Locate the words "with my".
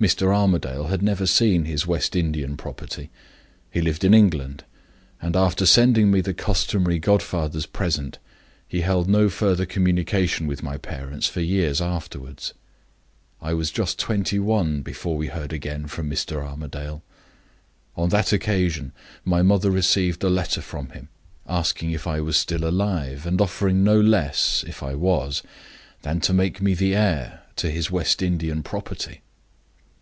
10.46-10.76